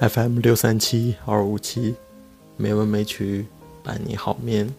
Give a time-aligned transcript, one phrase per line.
[0.00, 1.94] FM 六三七二五七，
[2.56, 3.44] 美文美曲
[3.84, 4.74] 伴你好眠。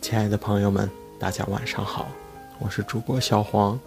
[0.00, 0.90] 亲爱的朋友们，
[1.20, 2.08] 大家晚上好，
[2.58, 3.78] 我是主播小黄。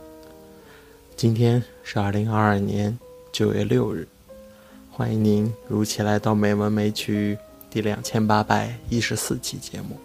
[1.17, 2.97] 今天是二零二二年
[3.33, 4.07] 九月六日，
[4.99, 7.37] 欢迎您如期来到《美文美曲》
[7.73, 9.97] 第两千八百一十四期节目。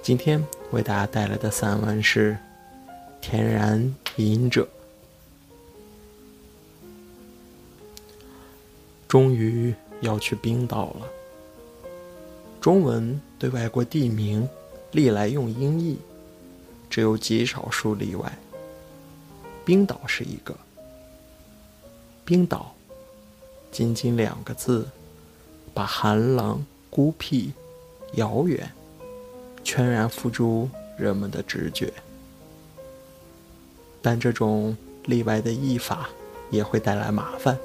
[0.00, 2.32] 今天为大家带来的散文是
[3.20, 4.62] 《天然隐者》。
[9.06, 11.06] 终于要去冰岛了。
[12.58, 14.48] 中文对外国地名
[14.92, 15.98] 历来用音译，
[16.88, 18.32] 只有极少数例外。
[19.62, 20.56] 冰岛是一个。
[22.24, 22.74] 冰岛，
[23.72, 24.86] 仅仅两个字，
[25.72, 27.52] 把寒冷、孤僻、
[28.12, 28.70] 遥远，
[29.64, 31.90] 全然付诸人们的直觉。
[34.02, 36.10] 但这种例外的译法
[36.50, 37.58] 也会带来麻烦。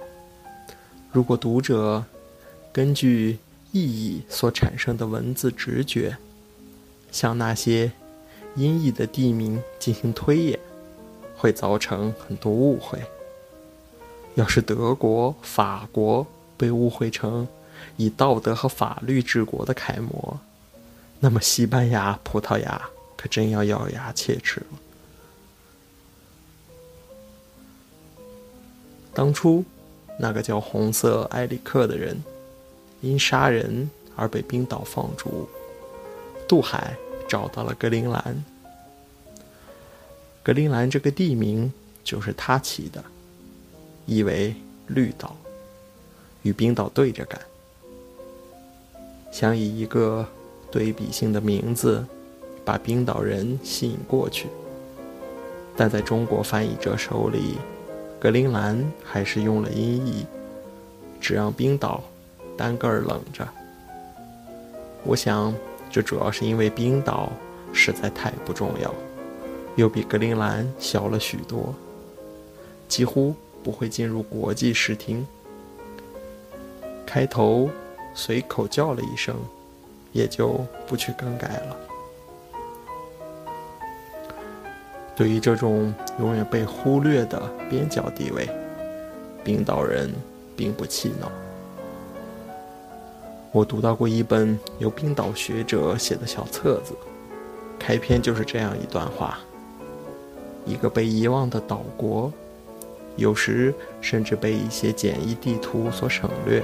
[1.11, 2.03] 如果读者
[2.71, 3.37] 根据
[3.73, 6.15] 意义所产生的文字直觉，
[7.11, 7.91] 向那些
[8.55, 10.59] 音译的地名进行推演，
[11.35, 12.97] 会造成很多误会。
[14.37, 17.47] 要是德国、法国被误会成
[17.97, 20.39] 以道德和法律治国的楷模，
[21.19, 22.81] 那么西班牙、葡萄牙
[23.17, 24.77] 可真要咬牙切齿了。
[29.13, 29.65] 当初。
[30.19, 32.23] 那个叫红色埃里克的人，
[33.01, 35.47] 因杀人而被冰岛放逐，
[36.47, 36.97] 渡海
[37.29, 38.43] 找到了格陵兰。
[40.41, 41.71] 格陵兰这个地名
[42.03, 43.05] 就是他起的，
[44.07, 44.55] 意为
[44.87, 45.35] 绿岛，
[46.41, 47.39] 与冰岛对着干，
[49.31, 50.25] 想以一个
[50.71, 52.03] 对比性的名字
[52.65, 54.47] 把冰岛人吸引过去，
[55.75, 57.57] 但在中国翻译者手里。
[58.19, 60.25] 格陵兰还是用了音译，
[61.21, 62.03] 只让冰岛
[62.57, 63.47] 单个儿冷着。
[65.03, 65.53] 我想，
[65.91, 67.31] 这主要是因为冰岛
[67.71, 68.91] 实在太不重要，
[69.75, 71.75] 又比格陵兰小了许多，
[72.87, 73.35] 几乎
[73.67, 75.27] 不会进入国际视听。
[77.05, 77.69] 开头
[78.13, 79.35] 随口叫了一声，
[80.13, 81.75] 也就不去更改了。
[85.17, 88.49] 对于这种永远被忽略的边角地位，
[89.43, 90.13] 冰岛人
[90.55, 91.29] 并不气恼。
[93.51, 96.93] 我读到过一本由冰岛学者写的小册子，
[97.77, 99.39] 开篇就是这样一段话：
[100.65, 102.31] 一个被遗忘的岛国，
[103.17, 106.63] 有时甚至被一些简易地图所省略，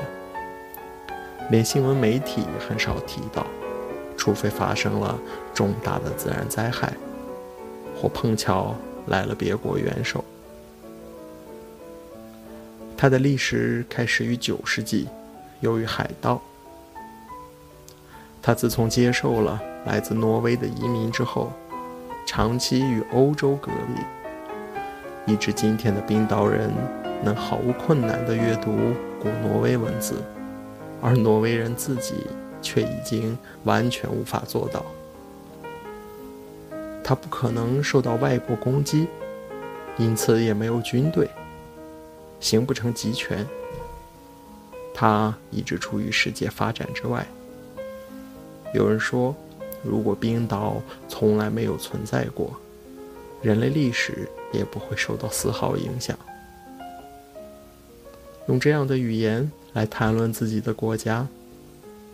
[1.49, 3.45] 连新闻媒体很少提到，
[4.15, 5.19] 除非发生了
[5.53, 6.93] 重大的自然灾害。
[7.95, 8.75] 或碰巧
[9.07, 10.25] 来了别国元首。
[12.97, 15.07] 它的历史开始于九世纪，
[15.61, 16.41] 由于海盗。
[18.41, 21.53] 他自从接受了来自挪威的移民之后，
[22.25, 24.01] 长期与欧洲隔离，
[25.25, 26.69] 以致今天的冰岛人
[27.23, 30.15] 能毫无困难地阅读古挪威文字，
[31.01, 32.15] 而挪威人自己
[32.61, 34.85] 却已经完全无法做到。
[37.03, 39.07] 他不可能受到外国攻击，
[39.97, 41.29] 因此也没有军队，
[42.39, 43.45] 形不成集权。
[44.93, 47.25] 他一直处于世界发展之外。
[48.73, 49.35] 有人说，
[49.83, 52.55] 如果冰岛从来没有存在过，
[53.43, 56.17] 人类历史也不会受到丝毫影响。
[58.47, 61.27] 用这样的语言来谈论自己的国家，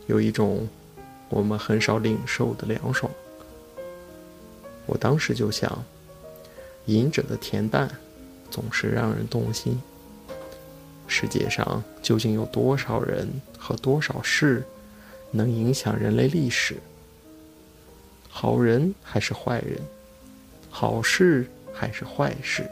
[0.08, 0.68] 有一种
[1.30, 3.12] 我们很少领受的凉爽。
[4.88, 5.86] 我当时就想，
[6.88, 7.88] 隐者的恬淡，
[8.50, 9.80] 总是让人动心。
[11.08, 13.28] 世界上究竟有多少人
[13.58, 14.64] 和多少事，
[15.30, 16.78] 能影响人类历史？
[18.30, 19.80] 好人还是坏人？
[20.70, 22.70] 好事还是坏事？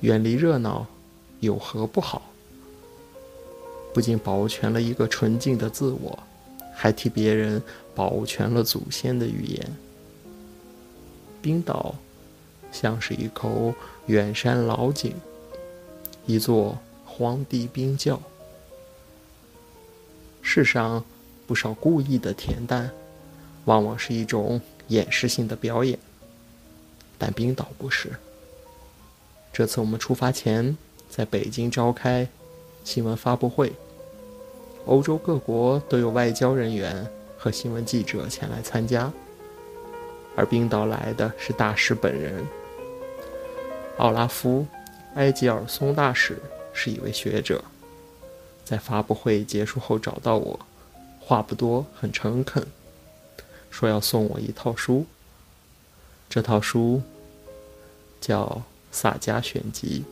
[0.00, 0.86] 远离热闹，
[1.40, 2.22] 有何不好？
[3.94, 6.18] 不仅保全了一个纯净的自我，
[6.74, 7.62] 还替别人
[7.94, 9.76] 保全了祖先的语言。
[11.40, 11.94] 冰岛
[12.70, 13.74] 像是一口
[14.06, 15.14] 远山老井，
[16.26, 18.20] 一座荒地冰窖。
[20.40, 21.04] 世上
[21.46, 22.90] 不少故意的恬淡，
[23.66, 25.98] 往往是一种掩饰性的表演，
[27.22, 28.10] 但冰岛不是。
[29.52, 30.76] 这次我们出发前，
[31.08, 32.26] 在北京召开
[32.82, 33.72] 新闻发布会，
[34.86, 37.08] 欧洲各国都有外交人员
[37.38, 39.12] 和新闻记者前来参加，
[40.34, 42.44] 而冰岛来的是大使本人。
[43.98, 44.66] 奥拉夫·
[45.14, 46.42] 埃吉尔松大使
[46.72, 47.62] 是一位学者，
[48.64, 50.58] 在发布会结束后找到我，
[51.20, 52.66] 话不多，很诚恳，
[53.70, 55.06] 说要送我一套书。
[56.30, 57.02] 这套书
[58.22, 58.46] 叫
[58.90, 60.04] 《萨迦选集》。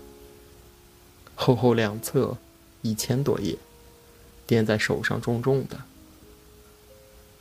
[1.35, 2.37] 厚厚两册，
[2.83, 3.57] 一千多页，
[4.47, 5.81] 掂在手上重重的。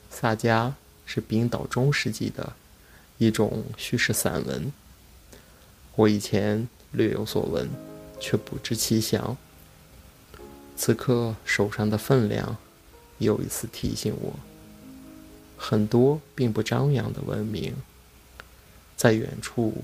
[0.09, 0.71] 萨迦
[1.05, 2.53] 是冰岛中世纪的
[3.17, 4.71] 一种叙事散文。
[5.95, 7.67] 我以前略有所闻，
[8.21, 9.35] 却不知其详。
[10.77, 12.55] 此刻手上的分量，
[13.17, 14.39] 又一次提醒我：
[15.57, 17.75] 很多并不张扬的文明，
[18.95, 19.83] 在远处